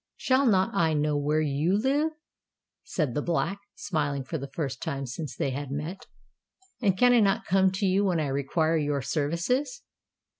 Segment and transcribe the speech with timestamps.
[0.17, 2.13] "Shall not I know where you live?"
[2.83, 6.07] said the Black, smiling for the first time since they had met:
[6.81, 9.83] "and can I not come to you when I require your services?